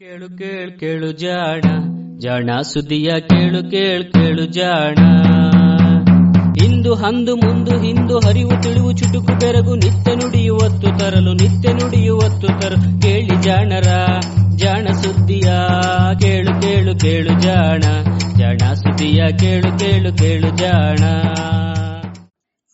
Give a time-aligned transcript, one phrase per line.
[0.00, 1.60] ಕೇಳು ಕೇಳು ಕೇಳು ಜಾಣ
[2.18, 4.98] ಜಾಣ ಸುದಿಯ ಕೇಳು ಕೇಳು ಕೇಳು ಜಾಣ.
[6.64, 13.42] ಇಂದು ಹಂದು ಮುಂದು ಹಿಂದು ಹರಿವು ತಿಳಿವು ಚುಟುಕು ಬೆರಗು ನಿತ್ಯ ನುಡಿಯುವತ್ತು ತರಲು, ನಿತ್ಯ ನುಡಿಯುವತ್ತು ತರಲು ಕೇಳಿ
[13.42, 13.88] ಜಾಣರ,
[14.56, 15.52] ಜಾಣ ಸುದ್ದಿಯ
[16.20, 17.80] ಕೇಳು ಕೇಳು ಕೇಳು ಜಾಣ
[18.38, 21.02] ಜಾಣ ಸುದಿಯ ಕೇಳು ಕೇಳು ಕೇಳು ಜಾಣ.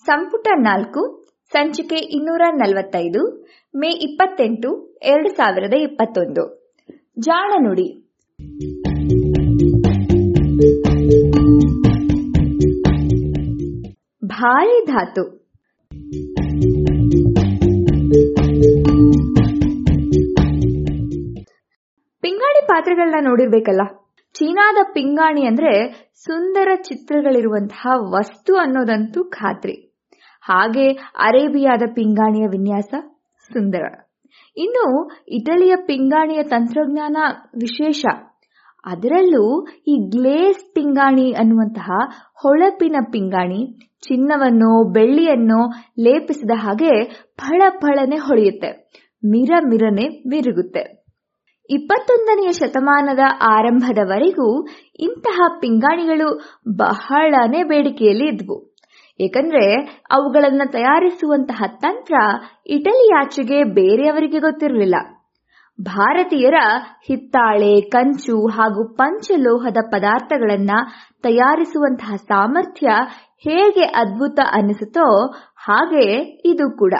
[0.04, 6.65] ಸಂಪುಟ ನಾಲ್ಕು, ಸಂಚಿಕೆ ಇನ್ನೂರ ನಲವತ್ತೈದು, ಮೇ ಇಪ್ಪತ್ತೆಂಟು, ಎರಡು ಸಾವಿರದ ಇಪ್ಪತ್ತೊಂದು.
[7.18, 8.02] ಜಾಣ ನುಡಿ.
[14.24, 15.22] ಭಾರಿ ಧಾತು.
[22.20, 23.80] ಪಿಂಗಾಣಿ ಪಾತ್ರೆಗಳನ್ನ ನೋಡಿರ್ಬೇಕಲ್ಲ?
[24.34, 25.92] ಚೀನಾದ ಪಿಂಗಾಣಿ ಅಂದ್ರೆ
[26.24, 29.94] ಸುಂದರ ಚಿತ್ರಗಳಿರುವಂತಹ ವಸ್ತು ಅನ್ನೋದಂತೂ ಖಾತ್ರಿ.
[30.40, 32.94] ಹಾಗೆ ಅರೇಬಿಯಾದ ಪಿಂಗಾಣಿಯ ವಿನ್ಯಾಸ
[33.52, 34.05] ಸುಂದರ.
[34.56, 34.84] ಇನ್ನು
[35.28, 37.16] ಇಟಲಿಯ ಪಿಂಗಾಣಿಯ ತಂತ್ರಜ್ಞಾನ
[37.54, 38.04] ವಿಶೇಷ.
[38.84, 41.90] ಅದರಲ್ಲೂ ಈ ಗ್ಲೇಸ್ ಪಿಂಗಾಣಿ ಅನ್ನುವಂತಹ
[42.34, 43.60] ಹೊಳಪಿನ ಪಿಂಗಾಣಿ,
[44.02, 45.60] ಚಿನ್ನವನ್ನು, ಬೆಳ್ಳಿಯನ್ನು
[46.02, 46.92] ಲೇಪಿಸಿದ ಹಾಗೆ
[47.40, 48.70] ಫಳ ಫಳನೆ ಹೊಳೆಯುತ್ತೆ
[49.24, 50.84] ಮಿರ ಮಿರನೆ ಮಿರುಗುತ್ತೆ
[51.70, 54.66] ಇಪ್ಪತ್ತೊಂದನೆಯ ಶತಮಾನದ ಆರಂಭದವರೆಗೂ
[54.98, 56.28] ಇಂತಹ ಪಿಂಗಾಣಿಗಳು
[56.76, 58.75] ಬಹಳನೇ ಬೇಡಿಕೆಯಲ್ಲಿ ಇದ್ವು.
[59.20, 62.14] ಏಕೆಂದ್ರೆ ಅವುಗಳನ್ನ ತಯಾರಿಸುವಂತಹ ತಂತ್ರ
[62.66, 64.94] ಇಟಲಿಯಾಚೆಗೆ ಬೇರೆಯವರಿಗೆ ಗೊತ್ತಿರಲಿಲ್ಲ.
[65.80, 66.54] ಭಾರತೀಯರ
[67.06, 70.70] ಹಿತ್ತಾಳೆ, ಕಂಚು ಹಾಗೂ ಪಂಚಲೋಹದ ಪದಾರ್ಥಗಳನ್ನ
[71.22, 72.86] ತಯಾರಿಸುವಂತಹ ಸಾಮರ್ಥ್ಯ
[73.38, 76.94] ಹೇಗೆ ಅದ್ಭುತ ಅನಿಸುತ್ತೋ ಹಾಗೆ ಇದು ಕೂಡ.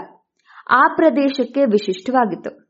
[0.70, 2.66] ಆ ಪ್ರದೇಶಕ್ಕೆ ವಿಶಿಷ್ಟವಾಗಿತ್ತು.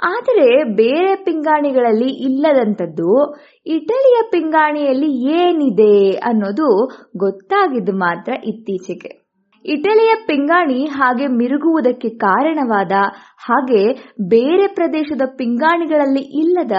[0.00, 3.34] ಆದರೆ ಬೇರೆ ಪಿಂಗಾಣಿಗಳಲ್ಲಿ ಇಲ್ಲದಂಥದ್ದು
[3.66, 9.22] ಇಟಲಿಯ ಪಿಂಗಾಣಿಯಲ್ಲಿ ಏನಿದೆ ಅನ್ನೋದು ಗೊತ್ತಾಗಿದ್ದು ಮಾತ್ರ ಇತ್ತೀಚೆಗೆ.
[9.64, 12.92] ಇಟಲಿಯ ಪಿಂಗಾಣಿ ಹಾಗೆ ಮಿರುಗುವುದಕ್ಕೆ ಕಾರಣವಾದ
[13.36, 13.92] ಹಾಗೆ
[14.28, 16.72] ಬೇರೆ ಪ್ರದೇಶದ ಪಿಂಗಾಣಿಗಳಲ್ಲಿ ಇಲ್ಲದ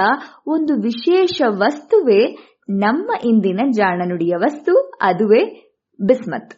[0.47, 2.35] ಒಂದು ವಿಶೇಷ ವಸ್ತುವೇ
[2.69, 6.53] ನಮ್ಮ ಇಂದಿನ ಜಾಣನುಡಿಯ ವಸ್ತು, ಅದುವೇ ಬಿಸ್ಮತ್.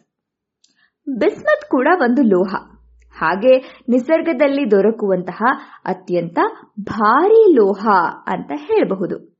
[1.20, 2.75] ಬಿಸ್ಮತ್ ಕೂಡ ಒಂದು ಲೋಹ.
[3.16, 5.42] ಹಾಗೆ ನಿಸರ್ಗದಲ್ಲಿ ದೊರಕುವಂತಹ
[5.84, 6.38] ಅತ್ಯಂತ
[6.80, 7.88] ಭಾರಿ ಲೋಹ
[8.26, 9.36] ಅಂತ ಹೇಳಬಹುದು.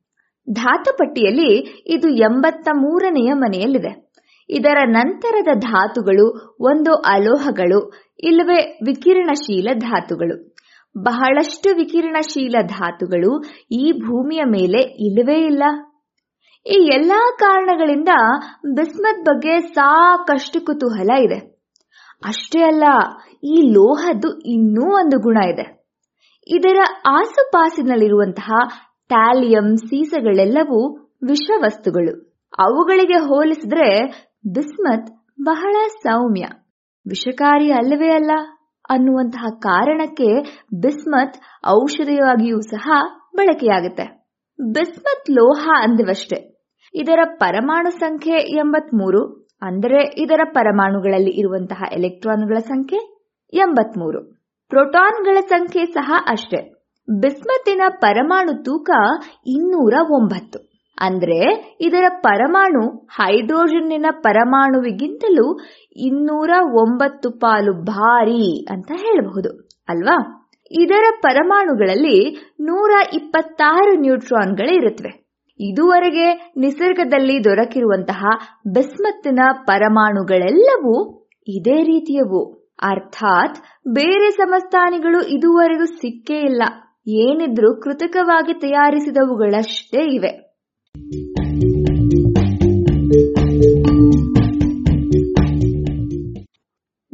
[0.53, 4.07] ಧಾತುಪಟ್ಟಿಯಲ್ಲಿ ಇದು ಎಂಬತ್ತ ಮೂರನೆಯ ಮನೆಯಲ್ಲಿದೆ.
[4.51, 10.55] ಇದರ ನಂತರದ ಧಾತುಗಳು ಒಂದು ಅಲೋಹಗಳು, ಇಲ್ಲವೇ ವಿಕಿರಣಶೀಲ ಧಾತುಗಳು.
[10.99, 15.63] ಬಹಳಷ್ಟು ವಿಕಿರಣಶೀಲ ಧಾತುಗಳು ಈ ಭೂಮಿಯ ಮೇಲೆ ಇಲ್ಲವೇ ಇಲ್ಲ.
[16.67, 18.09] ಈ ಎಲ್ಲಾ ಕಾರಣಗಳಿಂದ
[18.75, 21.56] ಬಿಸ್ಮತ್ ಬಗ್ಗೆ ಸಾಕಷ್ಟು ಕುತೂಹಲ ಇದೆ.
[22.25, 22.85] ಅಷ್ಟೇ ಅಲ್ಲ,
[23.45, 25.87] ಈ ಲೋಹದ್ದು ಇನ್ನೂ ಒಂದು ಗುಣ ಇದೆ.
[26.49, 26.77] ಇದರ
[27.11, 28.53] ಆಸುಪಾಸಿನಲ್ಲಿರುವಂತಹ
[29.09, 32.37] ಟ್ಯಾಲಿಯಂ ಸೀಸಗಳೆಲ್ಲವೂ ವಿಷವಸ್ತುಗಳು.
[32.59, 34.03] ಅವುಗಳಿಗೆ ಹೋಲಿಸಿದ್ರೆ
[34.53, 35.11] ಬಿಸ್ಮತ್
[35.43, 36.43] ಬಹಳ ಸೌಮ್ಯ.
[37.09, 38.31] ವಿಷಕಾರಿ ಅಲ್ಲವೇ ಅಲ್ಲ,
[38.91, 40.43] ಅನ್ನುವಂತಹ ಕಾರಣಕ್ಕೆ
[40.81, 42.91] ಬಿಸ್ಮತ್ ಔಷಧಿಯಾಗಿಯೂ ಸಹ
[43.37, 44.27] ಬಳಕೆಯಾಗುತ್ತೆ.
[44.73, 46.57] ಬಿಸ್ಮತ್ ಲೋಹ ಅಂದವಷ್ಟೇ.
[46.95, 52.99] ಇದರ ಪರಮಾಣು ಸಂಖ್ಯೆ ಎಂಬತ್ಮೂರು ಅಂದರೆ ಇದರ ಪರಮಾಣುಗಳಲ್ಲಿ ಇರುವಂತಹ ಎಲೆಕ್ಟ್ರಾನ್ಗಳ ಸಂಖ್ಯೆ
[53.53, 54.21] ಎಂಬತ್ಮೂರು.
[54.69, 56.61] ಪ್ರೋಟಾನ್ಗಳ ಸಂಖ್ಯೆ ಸಹ ಅಷ್ಟೇ.
[57.09, 58.91] ಬಿಸ್ಮತ್ತಿನ ಪರಮಾಣು ತೂಕ
[59.47, 60.59] ಇನ್ನೂರ ಒಂಬತ್ತು.
[60.99, 61.39] ಅಂದ್ರೆ
[61.81, 65.59] ಇದರ ಪರಮಾಣು ಹೈಡ್ರೋಜನ್ನಿನ ಪರಮಾಣುವಿಗಿಂತಲೂ
[65.97, 70.43] ಇನ್ನೂರ ಒಂಬತ್ತು ಪಾಲು ಭಾರಿ ಅಂತ ಹೇಳಬಹುದು, ಅಲ್ವಾ?
[70.71, 72.19] ಇದರ ಪರಮಾಣುಗಳಲ್ಲಿ
[72.61, 75.26] ನೂರ ಇಪ್ಪತ್ತಾರು ನ್ಯೂಟ್ರಾನ್ಗಳೇ ಇರುತ್ತವೆ.
[75.61, 78.25] ಇದುವರೆಗೆ ನಿಸರ್ಗದಲ್ಲಿ ದೊರಕಿರುವಂತಹ
[78.75, 82.67] ಬಿಸ್ಮತ್ತಿನ ಪರಮಾಣುಗಳೆಲ್ಲವೂ ಇದೇ ರೀತಿಯವು.
[82.83, 83.57] ಅರ್ಥಾತ್
[83.89, 86.63] ಬೇರೆ ಸಮಸ್ಥಾನಿಗಳು ಇದುವರೆಗೂ ಸಿಕ್ಕೇ ಇಲ್ಲ.
[87.09, 90.47] ಏನಿದ್ರೂ ಕೃತಕವಾಗಿ ತಯಾರಿಸಿದವುಗಳಷ್ಟೇ ಇವೆ.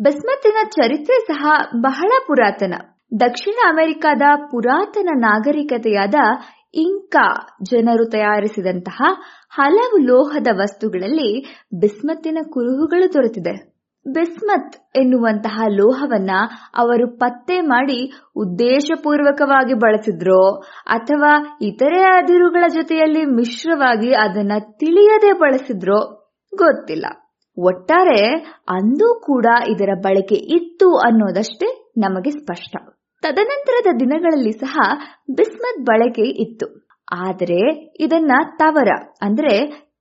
[0.01, 2.75] ಬಸ್ಮತ್ತಿನ ಚರಿತ್ರೆ ಸಹ ಬಹಳ ಪುರಾತನ.
[3.21, 6.15] ದಕ್ಷಿಣ ಅಮೆರಿಕಾದ ಪುರಾತನ ನಾಗರಿಕತೆಯಾದ
[6.75, 9.03] ಇಂಕಾ ಜನರು ತಯಾರಿಸಿದಂತಹ
[9.51, 13.73] ಹಲವು ಲೋಹದ ವಸ್ತುಗಳಲ್ಲಿ ಬಿಸ್ಮತ್ತಿನ ಕುರುಹುಗಳು ದೊರೆತಿದೆ.
[14.13, 16.31] ಬಿಸ್ಮತ್ ಎನ್ನುವಂತಹ ಲೋಹವನ್ನ
[16.77, 27.07] ಅವರು ಪತ್ತೆ ಮಾಡಿ ಉದ್ದೇಶಪೂರ್ವಕವಾಗಿ ಬಳಸಿದ್ರೋ ಅಥವಾ ಇತರೆ ಅದಿರುಗಳ ಜೊತೆಯಲ್ಲಿ ಮಿಶ್ರವಾಗಿ ಅದನ್ನ ತಿಳಿಯದೆ ಬಳಸಿದ್ರೋ ಗೊತ್ತಿಲ್ಲ.
[27.59, 28.35] ಒಟ್ಟಾರೆ
[28.69, 32.77] ಅಂದೂ ಕೂಡ ಇದರ ಬಳಕೆ ಇತ್ತು ಅನ್ನೋದಷ್ಟೇ ನಮಗೆ ಸ್ಪಷ್ಟ.
[33.23, 34.79] ತದನಂತರದ ದಿನಗಳಲ್ಲಿ ಸಹ
[35.31, 36.67] ಬಿಸ್ಮತ್ ಬಳಕೆ ಇತ್ತು.
[37.13, 37.61] ಆದರೆ
[38.01, 38.89] ಇದನ್ನ ತವರ
[39.23, 39.55] ಅಂದ್ರೆ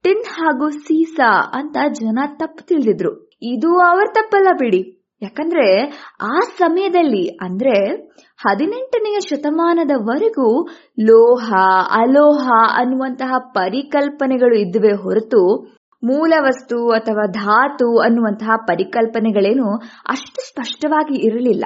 [0.04, 3.30] ಟಿನ್ ಹಾಗೂ ಸೀಸಾ ಅಂತ ಜನ ತಪ್ಪು ತಿಳಿದಿದ್ರು.
[3.42, 4.98] ಇದು ಅವರ ತಪ್ಪಲ್ಲ ಬಿಡಿ.
[5.22, 5.80] ಯಾಕಂದ್ರೆ
[6.22, 7.96] ಆ ಸಮಯದಲ್ಲಿ ಅಂದ್ರೆ
[8.38, 10.68] ಹದಿನೆಂಟನೆಯ ಶತಮಾನದವರೆಗೂ
[11.00, 11.54] ಲೋಹ,
[11.92, 15.64] ಅಲೋಹ ಅನ್ನುವಂತಹ ಪರಿಕಲ್ಪನೆಗಳು ಇದ್ದುವೆ ಹೊರತು
[16.04, 19.78] ಮೂಲ ವಸ್ತು ಅಥವಾ ಧಾತು ಅನ್ನುವಂತಹ ಪರಿಕಲ್ಪನೆಗಳೇನು
[20.10, 21.66] ಅಷ್ಟು ಸ್ಪಷ್ಟವಾಗಿ ಇರಲಿಲ್ಲ.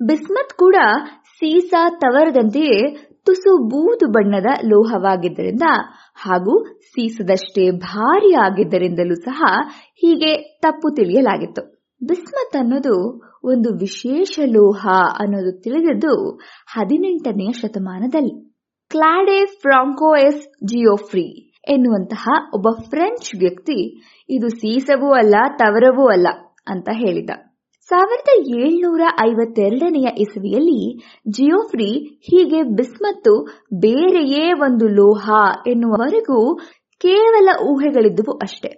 [0.00, 0.76] ಬಿಸ್ಮತ್ ಕೂಡ
[1.38, 5.62] ಸೀಸಾ ತವರದಂತೆಯೇ ತುಸು ಬೂದು ಬಣ್ಣದ ಲೋಹವಾಗಿದ್ದರಿಂದ
[6.16, 9.44] ಹಾಗೂ ಸೀಸದಷ್ಟೇ ಭಾರಿ ಆಗಿದ್ದರಿಂದಲೂ ಸಹ
[9.94, 11.88] ಹೀಗೆ ತಪ್ಪು ತಿಳಿಯಲಾಗಿತ್ತು.
[12.06, 12.94] ಬಿಸ್ಮತ್ ಅನ್ನೋದು
[13.44, 14.86] ಒಂದು ವಿಶೇಷ ಲೋಹ
[15.18, 18.54] ಅನ್ನೋದು ತಿಳಿದಿದ್ದು ಹದಿನೆಂಟನೆಯ ಶತಮಾನದಲ್ಲಿ.
[18.88, 23.78] ಕ್ಲಾಡೆ ಫ್ರಾಂಕೋಎಸ್ ಜಿಯೋಫ್ರಿ ಎನ್ನುವಂತಹ ಒಬ್ಬ ಫ್ರೆಂಚ್ ವ್ಯಕ್ತಿ
[24.28, 26.28] ಇದು ಸೀಸವೂ ಅಲ್ಲ ತವರವೂ ಅಲ್ಲ
[26.68, 27.30] ಅಂತ ಹೇಳಿದ.
[27.90, 30.98] ಸಾವಿರದ ಏಳ್ನೂರ ಐವತ್ತೆರಡನೆಯ ಇಸವಿಯಲ್ಲಿ
[31.30, 33.44] ಜಿಯೋಫ್ರಿ ಹೀಗೆ ಬಿಸ್ಮತ್ತು
[33.74, 35.30] ಬೇರೆಯೇ ಒಂದು ಲೋಹ
[35.66, 36.54] ಎನ್ನುವವರೆಗೂ
[37.00, 38.68] ಕೇವಲ ಊಹೆಗಳಿದ್ದುವು ಅಷ್ಟೇ.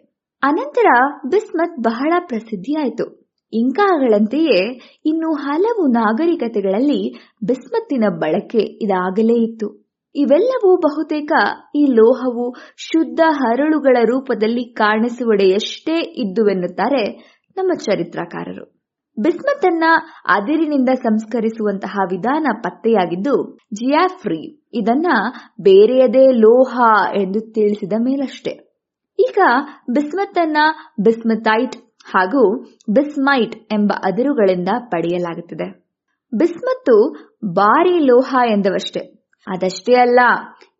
[0.42, 0.86] ಅನಂತರ
[1.26, 3.28] ಬಿಸ್ಮತ್ ಬಹಳ ಪ್ರಸಿದ್ಧಿಯಾಯಿತು.
[3.52, 7.14] ಇಂಕಾಗಳಂತೆಯೇ ಇನ್ನು ಹಲವು ನಾಗರಿಕತೆಗಳಲ್ಲಿ
[7.44, 9.88] ಬಿಸ್ಮತ್ತಿನ ಬಳಕೆ ಇದಾಗಲೇ ಇತ್ತು.
[10.14, 11.32] ಇವೆಲ್ಲವೂ ಬಹುತೇಕ
[11.76, 17.04] ಈ ಲೋಹವು ಶುದ್ಧ ಹರಳುಗಳ ರೂಪದಲ್ಲಿ ಕಾಣಿಸುವಡೆಯಷ್ಟೇ ಇದ್ದುವೆನ್ನುತ್ತಾರೆ
[17.56, 18.77] ನಮ್ಮ ಚರಿತ್ರಕಾರರು.
[19.20, 19.84] ಬಿಸ್ಮತ್ತನ್ನ
[20.24, 25.06] ಅದಿರಿನಿಂದ ಸಂಸ್ಕರಿಸುವಂತಹ ವಿಧಾನ ಪತ್ತೆಯಾಗಿದ್ದು, ಜಿಯಾಫ್ರಿ ಇದನ್ನ
[25.60, 26.80] ಬೇರೆಯದೇ ಲೋಹ
[27.14, 28.50] ಎಂದು ತಿಳಿಸಿದ ಮೇಲಷ್ಟೇ.
[29.18, 29.38] ಈಗ
[29.90, 30.56] ಬಿಸ್ಮತ್ತನ್ನ
[31.00, 31.76] ಬಿಸ್ಮತೈಟ್
[32.14, 32.62] ಹಾಗೂ
[32.94, 35.88] ಬಿಸ್ಮೈಟ್ ಎಂಬ ಅದಿರುಗಳಿಂದ ಪಡೆಯಲಾಗುತ್ತದೆ.
[36.34, 39.00] ಬಿಸ್ಮತ್ತು ಭಾರಿ ಲೋಹ ಎಂದವಷ್ಟೆ.
[39.46, 40.20] ಅದಷ್ಟೇ ಅಲ್ಲ,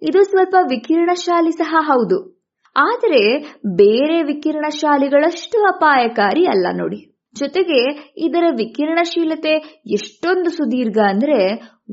[0.03, 2.39] ಇದು ಸ್ವಲ್ಪ ವಿಕಿರಣಶಾಲಿ ಸಹ ಹೌದು.
[2.77, 7.08] ಆದರೆ ಬೇರೆ ವಿಕಿರಣಶಾಲಿಗಳಷ್ಟು ಅಪಾಯಕಾರಿ ಅಲ್ಲ ನೋಡಿ.
[7.37, 7.81] ಜೊತೆಗೆ
[8.17, 9.53] ಇದರ ವಿಕಿರಣಶೀಲತೆ
[9.91, 11.39] ಎಷ್ಟೊಂದು ಸುದೀರ್ಘ ಅಂದ್ರೆ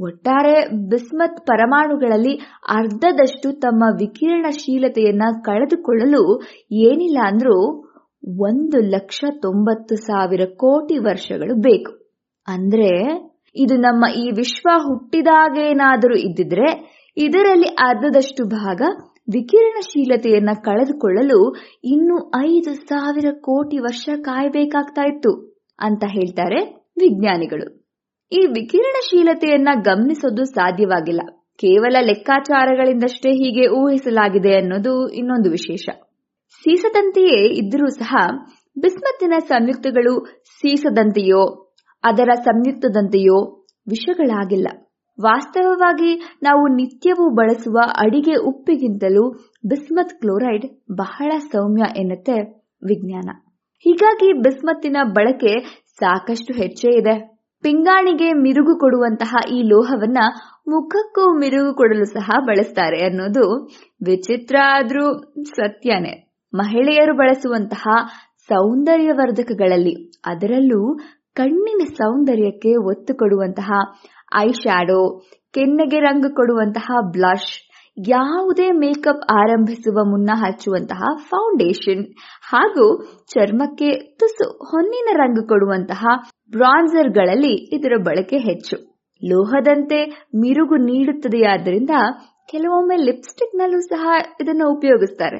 [0.02, 0.54] ಒಟ್ಟಾರೆ
[0.90, 2.34] ಬಿಸ್ಮತ್ ಪರಮಾಣುಗಳಲ್ಲಿ
[2.70, 6.24] ಅರ್ಧದಷ್ಟು ತಮ್ಮ ವಿಕಿರಣಶೀಲತೆಯನ್ನ ಕಳೆದುಕೊಳ್ಳಲು
[6.82, 7.58] ಏನಿಲ್ಲ ಅಂದ್ರೂ
[8.40, 11.92] ಒಂದು ಲಕ್ಷ ತೊಂಬತ್ತು ಸಾವಿರ ಕೋಟಿ ವರ್ಷಗಳು ಬೇಕು.
[12.48, 12.92] ಅಂದ್ರೆ
[13.56, 16.70] ಇದು ನಮ್ಮ ಈ ವಿಶ್ವ ಹುಟ್ಟಿದಾಗೇನಾದರೂ ಇದ್ದಿದ್ರೆ
[17.18, 18.82] ಇದರಲ್ಲಿ ಅರ್ಧದಷ್ಟು ಭಾಗ
[19.34, 26.60] ವಿಕಿರಣಶೀಲತೆಯನ್ನ ಕಳೆದುಕೊಳ್ಳಲು ಇನ್ನು ಐದು ಸಾವಿರ ಕೋಟಿ ವರ್ಷ ಕಾಯಬೇಕಾಗ್ತಾ ಇತ್ತು ಅಂತ ಹೇಳ್ತಾರೆ
[26.98, 27.86] ವಿಜ್ಞಾನಿಗಳು.
[28.32, 31.22] ಈ ವಿಕಿರಣಶೀಲತೆಯನ್ನ ಗಮನಿಸೋದು ಸಾಧ್ಯವಾಗಿಲ್ಲ.
[31.56, 35.90] ಕೇವಲ ಲೆಕ್ಕಾಚಾರಗಳಿಂದಷ್ಟೇ ಹೀಗೆ ಊಹಿಸಲಾಗಿದೆ ಅನ್ನೋದು ಇನ್ನೊಂದು ವಿಶೇಷ.
[36.64, 38.16] ಸೀಸದಂತೆಯೇ ಇದ್ದರೂ ಸಹ
[38.80, 41.72] ಬಿಸ್ಮತ್ತಿನ ಸಂಯುಕ್ತಗಳು ಸೀಸದಂತೆಯೋ,
[42.04, 43.38] ಅದರ ಸಂಯುಕ್ತದಂತೆಯೋ
[43.88, 44.68] ವಿಷಗಳಾಗಿಲ್ಲ.
[45.22, 46.12] ವಾಸ್ತವವಾಗಿ
[46.44, 49.24] ನಾವು ನಿತ್ಯವೂ ಬಳಸುವ ಅಡಿಗೆ ಉಪ್ಪಿಗಿಂತಲೂ
[49.68, 50.66] ಬಿಸ್ಮತ್ ಕ್ಲೋರೈಡ್
[50.96, 52.38] ಬಹಳ ಸೌಮ್ಯ ಎನ್ನುತ್ತೆ
[52.84, 53.30] ವಿಜ್ಞಾನ.
[53.86, 55.54] ಹೀಗಾಗಿ ಬಿಸ್ಮತ್ತಿನ ಬಳಕೆ
[56.00, 57.16] ಸಾಕಷ್ಟು ಹೆಚ್ಚೇ ಇದೆ.
[57.64, 60.18] ಪಿಂಗಾಣಿಗೆ ಮಿರುಗು ಕೊಡುವಂತಹ ಈ ಲೋಹವನ್ನ
[60.68, 63.46] ಮುಖಕ್ಕೂ ಮಿರುಗು ಕೊಡಲು ಸಹ ಬಳಸ್ತಾರೆ ಅನ್ನೋದು
[64.06, 65.06] ವಿಚಿತ್ರ ಆದ್ರೂ
[65.44, 66.14] ಸತ್ಯನೇ.
[66.54, 67.88] ಮಹಿಳೆಯರು ಬಳಸುವಂತಹ
[68.50, 69.94] ಸೌಂದರ್ಯವರ್ಧಕಗಳಲ್ಲಿ
[70.26, 70.82] ಅದರಲ್ಲೂ
[71.36, 73.72] ಕಣ್ಣಿನ ಸೌಂದರ್ಯಕ್ಕೆ ಒತ್ತು ಕೊಡುವಂತಹ
[74.38, 75.02] ಐ ಶ್ಯಾಡೋ
[75.54, 77.52] ಕೆನ್ನೆಗೆ ರಂಗು ಕೊಡುವಂತಹ ಬ್ಲಷ್,
[77.98, 82.04] ಯಾವುದೇ ಮೇಕಪ್ ಆರಂಭಿಸುವ ಮುನ್ನ ಹಚ್ಚುವಂತಹ ಫೌಂಡೇಶನ್,
[82.44, 82.86] ಹಾಗೂ
[83.34, 86.06] ಚರ್ಮಕ್ಕೆ ತುಸು ಹೊನ್ನಿನ ರಂಗು ಕೊಡುವಂತಹ
[86.54, 88.78] ಬ್ರಾನ್ಸರ್ಗಳಲ್ಲಿ ಇದರ ಬಳಕೆ ಹೆಚ್ಚು.
[89.22, 90.00] ಲೋಹದಂತೆ
[90.36, 91.90] ಮಿರುಗು ನೀಡುತ್ತದೆಯಾದ್ದರಿಂದ
[92.50, 94.04] ಕೆಲವೊಮ್ಮೆ ಲಿಪ್ಸ್ಟಿಕ್ನಲ್ಲೂ ಸಹ
[94.42, 95.40] ಇದನ್ನು ಉಪಯೋಗಿಸ್ತಾರೆ.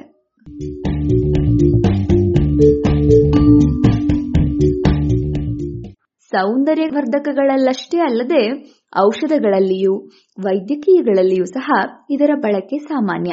[6.36, 8.72] ಸೌಂದರ್ಯವರ್ಧಕಗಳಲ್ಲಷ್ಟೇ ಅಲ್ಲದೆ
[9.04, 10.06] ಔಷಧಗಳಲ್ಲಿಯೂ
[10.44, 11.70] ವೈದ್ಯಕೀಯಗಳಲ್ಲಿಯೂ ಸಹ
[12.10, 13.32] ಇದರ ಬಳಕೆ ಸಾಮಾನ್ಯ.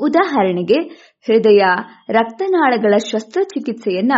[0.00, 0.88] ಉದಾಹರಣೆಗೆ,
[1.26, 1.64] ಹೃದಯ,
[2.08, 4.12] ರಕ್ತನಾಳಗಳ ಶಸ್ತ್ರಚಿಕಿತ್ಸೆಯನ್ನ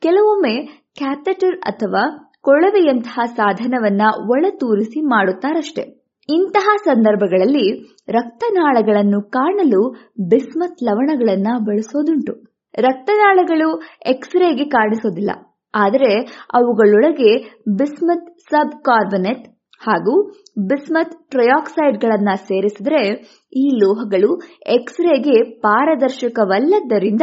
[0.00, 6.02] ಕೆಲವೊಮ್ಮೆ ಕ್ಯಾಥೆಟರ್ ಅಥವಾ ಕೊಳವೆಯಂತಹ ಸಾಧನವನ್ನ ಒಳತೂರಿಸಿ ಮಾಡುತ್ತಾರಷ್ಟೆ.
[6.28, 9.88] ಇಂತಹ ಸಂದರ್ಭಗಳಲ್ಲಿ ರಕ್ತನಾಳಗಳನ್ನು ಕಾಣಲು
[10.28, 12.32] ಬಿಸ್ಮತ್ ಲವಣಗಳನ್ನ ಬಳಸೋದುಂಟು.
[12.78, 15.30] ರಕ್ತನಾಳಗಳು ಎಕ್ಸ್ರೇಗೆ ಕಾಣಿಸೋದಿಲ್ಲ.
[15.74, 16.14] ಆದರೆ
[16.54, 17.38] ಅವುಗಳೊಳಗೆ
[17.76, 19.48] ಬಿಸ್ಮತ್ ಸಬ್ ಕಾರ್ಬನೆಟ್
[19.80, 20.30] ಹಾಗೂ
[20.68, 23.08] ಬಿಸ್ಮತ್ ಟ್ರಯಾಕ್ಸೈಡ್ಗಳನ್ನ ಸೇರಿಸಿದ್ರೆ
[23.56, 27.22] ಈ ಲೋಹಗಳು ಎಕ್ಸ್ರೇಗೆ ಪಾರದರ್ಶಕವಲ್ಲದ್ದರಿಂದ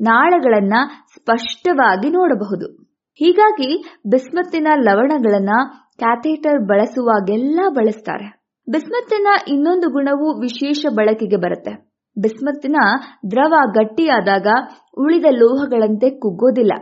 [0.00, 0.74] ನಾಳಗಳನ್ನ
[1.14, 2.82] ಸ್ಪಷ್ಟವಾಗಿ ನೋಡಬಹುದು.
[3.14, 5.50] ಹೀಗಾಗಿ ಬಿಸ್ಮತ್ತಿನ ಲವಣಗಳನ್ನ
[5.98, 8.42] ಕ್ಯಾಥೇಟರ್ ಬಳಸುವಾಗೆಲ್ಲ ಬಳಸ್ತಾರೆ.
[8.70, 11.92] ಬಿಸ್ಮತ್ತಿನ ಇನ್ನೊಂದು ಗುಣವು ವಿಶೇಷ ಬಳಕೆಗೆ ಬರುತ್ತೆ.
[12.20, 12.76] ಬಿಸ್ಮತ್ತಿನ
[13.30, 14.46] ದ್ರವ ಗಟ್ಟಿಯಾದಾಗ
[14.98, 16.72] ಉಳಿದ ಲೋಹಗಳಂತೆ ಕುಗ್ಗೋದಿಲ್ಲ.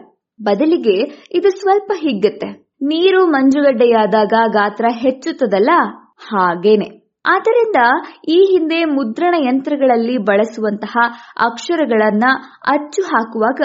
[0.43, 2.71] ಬದಲಿಗೆ ಇದು ಸ್ವಲ್ಪ ಹಿಗ್ಗತ್ತೆ.
[2.83, 5.71] ನೀರು ಮಂಜುಗಡ್ಡೆಯಾದಾಗ ಗಾತ್ರ ಹೆಚ್ಚುತ್ತದಲ್ಲ?
[6.19, 7.01] ಹಾಗೇನೆ.
[7.27, 7.77] ಆದ್ದರಿಂದ
[8.29, 10.97] ಈ ಹಿಂದೆ ಮುದ್ರಣ ಯಂತ್ರಗಳಲ್ಲಿ ಬಳಸುವಂತಹ
[11.39, 12.25] ಅಕ್ಷರಗಳನ್ನ
[12.67, 13.61] ಅಚ್ಚು ಹಾಕುವಾಗ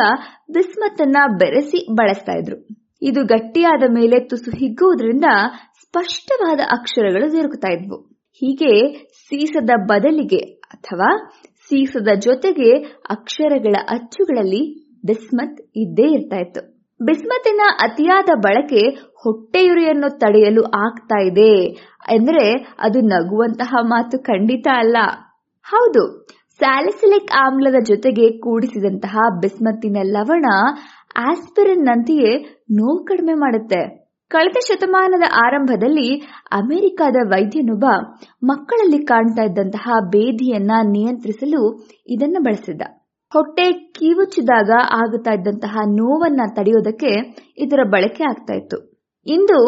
[0.54, 2.68] ಬಿಸ್ಮತ್ತನ್ನ ಬೆರೆಸಿ ಬಳಸ್ತಾ ಇದ್ರು.
[3.02, 5.26] ಇದು ಗಟ್ಟಿಯಾದ ಮೇಲೆ ತುಸು ಹಿಗ್ಗುವುದರಿಂದ
[5.82, 8.02] ಸ್ಪಷ್ಟವಾದ ಅಕ್ಷರಗಳು ದೊರಕುತ್ತಾ ಇದ್ವು.
[8.34, 11.30] ಹೀಗೆ ಸೀಸದ ಬದಲಿಗೆ ಅಥವಾ
[11.70, 12.72] ಸೀಸದ ಜೊತೆಗೆ
[13.10, 16.62] ಅಕ್ಷರಗಳ ಅಚ್ಚುಗಳಲ್ಲಿ ಬಿಸ್ಮತ್ ಇದ್ದೇ ಇರ್ತಾ ಇತ್ತು.
[17.00, 18.82] ಬಿಸ್ಮತ್ತಿನ ಅತಿಯಾದ ಬಳಕೆ
[19.24, 21.54] ಹೊಟ್ಟೆಯುರಿಯನ್ನು ತಡೆಯಲು ಆಗ್ತಾ ಇದೆ
[22.08, 22.46] ಅಂದ್ರೆ
[22.80, 24.98] ಅದು ನಗುವಂತಹ ಮಾತು ಖಂಡಿತ ಅಲ್ಲ.
[25.66, 26.04] ಹೌದು,
[26.60, 30.46] ಸ್ಯಾಲಿಸಿಲಿಕ್ ಆಮ್ಲದ ಜೊತೆಗೆ ಕೂಡಿಸಿದಂತಹ ಬಿಸ್ಮತ್ತಿನ ಲವಣ
[31.18, 32.32] ಆಸ್ಪಿರಿನ್ ನಂತೆಯೇ
[32.72, 33.82] ನೋವು ಕಡಿಮೆ ಮಾಡುತ್ತೆ.
[34.32, 36.10] ಕಳೆದ ಶತಮಾನದ ಆರಂಭದಲ್ಲಿ
[36.52, 37.86] ಅಮೆರಿಕದ ವೈದ್ಯನೊಬ್ಬ
[38.44, 41.62] ಮಕ್ಕಳಲ್ಲಿ ಕಾಣ್ತಾ ಇದ್ದಂತಹ ಬೇಧಿಯನ್ನ ನಿಯಂತ್ರಿಸಲು
[42.08, 42.84] ಇದನ್ನು ಬಳಸಿದ್ದ.
[43.36, 47.12] ಹೊಟ್ಟೆ ಕಿವುಚಿದಾಗ ಆಗುತ್ತಾ ಇದ್ದಂತಹ ನೋವನ್ನ ತಡೆಯೋದಕ್ಕೆ
[47.58, 48.78] ಇದರ ಬಳಕೆ ಆಗ್ತಾ ಇತ್ತು.
[49.26, 49.60] ಇಂದು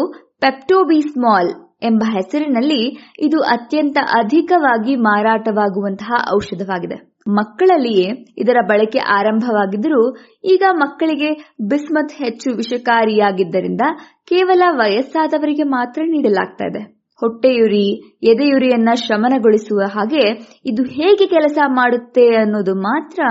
[0.42, 1.52] ಪೆಪ್ಟೋಬಿಸ್ಮಾಲ್
[1.84, 2.82] ಎಂಬ ಹೆಸರಿನಲ್ಲಿ
[3.20, 6.98] ಇದು ಅತ್ಯಂತ ಅಧಿಕವಾಗಿ ಮಾರಾಟವಾಗುವಂತಹ ಔಷಧವಾಗಿದೆ.
[7.28, 10.02] ಮಕ್ಕಳಲ್ಲಿಯೇ ಇದರ ಬಳಕೆ ಆರಂಭವಾಗಿದ್ದರೂ
[10.44, 11.30] ಈಗ ಮಕ್ಕಳಿಗೆ
[11.70, 13.82] ಬಿಸ್ಮತ್ ಹೆಚ್ಚು ವಿಷಕಾರಿಯಾಗಿದ್ದರಿಂದ
[14.28, 16.82] ಕೇವಲ ವಯಸ್ಸಾದವರಿಗೆ ಮಾತ್ರ ನೀಡಲಾಗ್ತಾ ಇದೆ.
[17.22, 17.86] ಹೊಟ್ಟೆಯುರಿ,
[18.24, 20.24] ಎದೆಯುರಿಯನ್ನ ಶಮನಗೊಳಿಸುವ ಹಾಗೆ
[20.66, 23.22] ಇದು ಹೇಗೆ ಕೆಲಸ ಮಾಡುತ್ತೆ ಅನ್ನೋದು ಮಾತ್ರ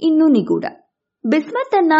[0.00, 0.64] ಇನ್ನೂ ನಿಗೂಢ.
[1.26, 1.92] ಬಿಸ್ಮತ್ ಅನ್ನ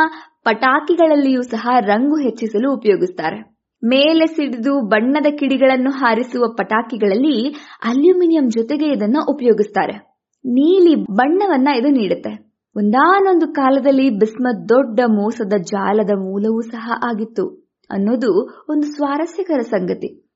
[0.44, 3.56] ಪಟಾಕಿಗಳಲ್ಲಿಯೂ ಸಹ ರಂಗು ಹೆಚ್ಚಿಸಲು ಉಪಯೋಗಿಸ್ತಾರೆ.
[3.84, 9.92] ಮೇಲೆ ಸಿಡಿದು ಬಣ್ಣದ ಕಿಡಿಗಳನ್ನು ಹಾರಿಸುವ ಪಟಾಕಿಗಳಲ್ಲಿ ಅಲ್ಯೂಮಿನಿಯಂ ಜೊತೆಗೆ ಇದನ್ನ ಉಪಯೋಗಿಸ್ತಾರೆ.
[10.36, 12.46] ನೀಲಿ ಬಣ್ಣವನ್ನ ಇದು ನೀಡುತ್ತೆ.
[12.76, 17.66] ಒಂದಾನೊಂದು ಕಾಲದಲ್ಲಿ ಬಿಸ್ಮತ್ ದೊಡ್ಡ ಮೋಸದ ಜಾಲದ ಮೂಲವೂ ಸಹ ಆಗಿತ್ತು.
[17.90, 20.30] ಅನ್ನೋದು ಒಂದು ಸ್ವಾರಸ್ಯಕರ ಸಂಗತಿ.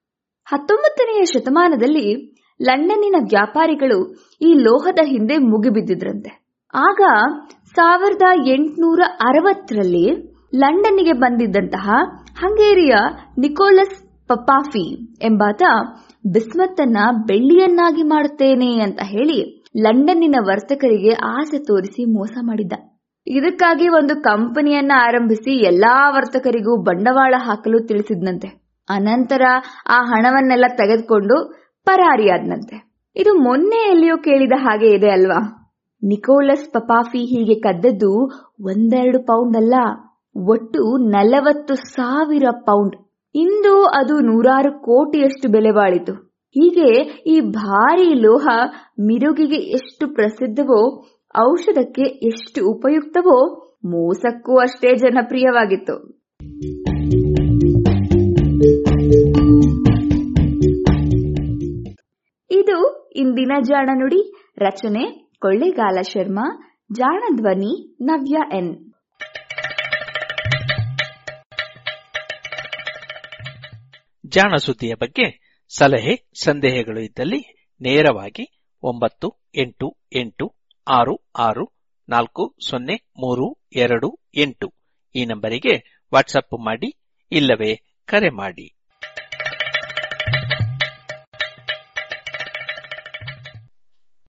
[0.44, 6.39] ಹತ್ತೊಂಬತ್ತನೆಯ ಶತಮಾನದಲ್ಲಿ ಲಂಡನ್ನಿನ ವ್ಯಾಪಾರಿಗಳು ಈ ಲೋಹದ ಹಿಂದೆ ಮುಗಿಬಿದ್ದಿದ್ರಂತೆ.
[6.74, 7.00] ಆಗ
[7.68, 10.06] ಸಾವಿರದ ಎಂಟುನೂರ ಅರವತ್ತರಲ್ಲಿ
[10.54, 11.90] ಲಂಡನ್ನಿಗೆ ಬಂದಿದ್ದಂತಹ
[12.38, 12.94] ಹಂಗೇರಿಯ
[13.38, 15.62] ನಿಕೋಲಸ್ ಪಪಾಫಿ ಎಂಬಾತ
[16.32, 16.96] ಬಿಸ್ಮತ್ ಅನ್ನ
[17.26, 22.72] ಬೆಳ್ಳಿಯನ್ನಾಗಿ ಮಾಡುತ್ತೇನೆ ಅಂತ ಹೇಳಿ ಲಂಡನ್ನಿನ ವರ್ತಕರಿಗೆ ಆಸೆ ತೋರಿಸಿ ಮೋಸ ಮಾಡಿದ್ದ.
[23.26, 28.48] ಇದಕ್ಕಾಗಿ ಒಂದು ಕಂಪನಿಯನ್ನ ಆರಂಭಿಸಿ ಎಲ್ಲಾ ವರ್ತಕರಿಗೂ ಬಂಡವಾಳ ಹಾಕಲು ತಿಳಿಸಿದ್ನಂತೆ.
[28.88, 29.42] ಅನಂತರ
[29.86, 31.36] ಆ ಹಣವನ್ನೆಲ್ಲ ತೆಗೆದುಕೊಂಡು
[31.84, 32.90] ಪರಾರಿಯಾದ್ನಂತೆ.
[33.16, 35.59] ಇದು ಮೊನ್ನೆ ಎಲ್ಲಿಯೋ ಕೇಳಿದ ಹಾಗೆ ಇದೆ ಅಲ್ವಾ?
[36.02, 38.12] ನಿಕೋಲಸ್ ಪಪಾಫಿ ಹೀಗೆ ಕದ್ದದ್ದು
[38.62, 39.74] ಒಂದೆರಡು ಪೌಂಡ್ ಅಲ್ಲ,
[40.36, 42.96] ಒಟ್ಟು ನಲವತ್ತು ಸಾವಿರ ಪೌಂಡ್
[43.34, 46.12] ಇಂದು ಅದು ನೂರಾರು ಕೋಟಿಯಷ್ಟು ಬೆಲೆ ಬಾಳಿತು
[46.56, 46.88] ಹೀಗೆ
[47.26, 48.48] ಈ ಭಾರಿ ಲೋಹ
[49.00, 51.06] ಮಿರುಗಿಗೆ ಎಷ್ಟು ಪ್ರಸಿದ್ಧವೋ,
[51.48, 53.38] ಔಷಧಕ್ಕೆ ಎಷ್ಟು ಉಪಯುಕ್ತವೋ,
[53.84, 55.94] ಮೋಸಕ್ಕೂ ಅಷ್ಟೇ ಜನಪ್ರಿಯವಾಗಿತ್ತು.
[62.50, 68.92] ಇದು ಇಂದಿನ ಜಾಣ ನುಡಿ, ರಚನೆ ಕೊಳ್ಳೇಗಾಲ ಶರ್ಮಾ ಜಾಣ ಧ್ವನಿ ನವ್ಯ ಎನ್.
[74.26, 80.56] ಜಾಣ ಸುದ್ದಿಯ ಬಗ್ಗೆ ಸಲಹೆ, ಸಂದೇಹಗಳು ಇದ್ದಲ್ಲಿ ನೇರವಾಗಿ ಒಂಬತ್ತು, ಎಂಟು ಎಂಟು,
[80.88, 81.78] ಆರು ಆರು,
[82.08, 84.74] ನಾಲ್ಕು, ಸೊನ್ನೆ, ಮೂರು, ಎರಡು, ಎಂಟು
[85.14, 87.00] ಈ ನಂಬರಿಗೆ ವಾಟ್ಸಪ್ ಮಾಡಿ
[87.32, 88.79] ಇಲ್ಲವೇ ಕರೆ ಮಾಡಿ.